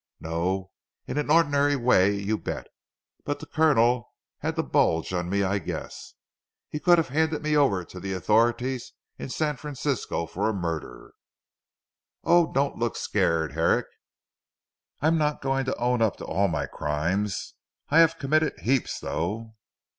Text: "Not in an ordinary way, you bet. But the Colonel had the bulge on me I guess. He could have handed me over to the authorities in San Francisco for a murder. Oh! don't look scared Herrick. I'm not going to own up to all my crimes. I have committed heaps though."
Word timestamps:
"Not 0.19 0.69
in 1.05 1.19
an 1.19 1.29
ordinary 1.29 1.75
way, 1.75 2.11
you 2.15 2.35
bet. 2.35 2.65
But 3.23 3.37
the 3.39 3.45
Colonel 3.45 4.11
had 4.39 4.55
the 4.55 4.63
bulge 4.63 5.13
on 5.13 5.29
me 5.29 5.43
I 5.43 5.59
guess. 5.59 6.15
He 6.69 6.79
could 6.79 6.97
have 6.97 7.09
handed 7.09 7.43
me 7.43 7.55
over 7.55 7.85
to 7.85 7.99
the 7.99 8.13
authorities 8.13 8.93
in 9.19 9.29
San 9.29 9.57
Francisco 9.57 10.25
for 10.25 10.49
a 10.49 10.55
murder. 10.55 11.13
Oh! 12.23 12.51
don't 12.51 12.79
look 12.79 12.95
scared 12.97 13.51
Herrick. 13.51 13.85
I'm 15.01 15.19
not 15.19 15.39
going 15.39 15.65
to 15.65 15.77
own 15.77 16.01
up 16.01 16.15
to 16.17 16.25
all 16.25 16.47
my 16.47 16.65
crimes. 16.65 17.53
I 17.89 17.99
have 17.99 18.17
committed 18.17 18.59
heaps 18.61 18.99
though." 18.99 19.53